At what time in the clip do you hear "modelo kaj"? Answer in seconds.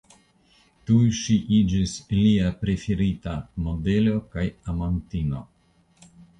3.69-4.49